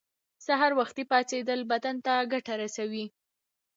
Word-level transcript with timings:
سهار 0.45 0.71
وختی 0.79 1.03
پاڅیدل 1.11 1.61
بدن 1.71 1.95
ته 2.05 2.13
ګټه 2.33 2.53
رسوی 2.61 3.05